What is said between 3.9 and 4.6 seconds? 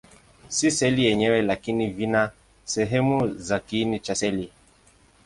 cha seli.